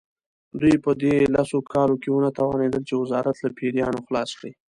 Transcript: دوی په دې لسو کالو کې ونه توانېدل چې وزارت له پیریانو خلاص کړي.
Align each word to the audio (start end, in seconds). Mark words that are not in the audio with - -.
دوی 0.61 0.75
په 0.85 0.91
دې 1.01 1.15
لسو 1.35 1.57
کالو 1.73 1.95
کې 2.01 2.09
ونه 2.11 2.29
توانېدل 2.39 2.81
چې 2.89 2.93
وزارت 3.01 3.35
له 3.43 3.49
پیریانو 3.57 3.99
خلاص 4.07 4.29
کړي. 4.37 4.51